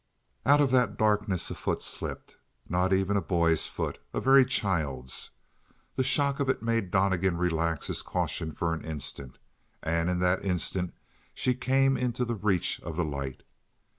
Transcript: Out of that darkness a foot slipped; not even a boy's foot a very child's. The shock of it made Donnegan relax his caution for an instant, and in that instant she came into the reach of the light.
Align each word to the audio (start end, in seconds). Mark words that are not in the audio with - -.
Out 0.47 0.59
of 0.59 0.71
that 0.71 0.97
darkness 0.97 1.51
a 1.51 1.53
foot 1.53 1.83
slipped; 1.83 2.37
not 2.67 2.91
even 2.91 3.15
a 3.15 3.21
boy's 3.21 3.67
foot 3.67 3.99
a 4.15 4.19
very 4.19 4.43
child's. 4.43 5.29
The 5.95 6.03
shock 6.03 6.39
of 6.39 6.49
it 6.49 6.63
made 6.63 6.89
Donnegan 6.89 7.37
relax 7.37 7.85
his 7.85 8.01
caution 8.01 8.51
for 8.51 8.73
an 8.73 8.81
instant, 8.83 9.37
and 9.83 10.09
in 10.09 10.17
that 10.17 10.43
instant 10.43 10.95
she 11.35 11.53
came 11.53 11.97
into 11.97 12.25
the 12.25 12.33
reach 12.33 12.79
of 12.81 12.95
the 12.95 13.05
light. 13.05 13.43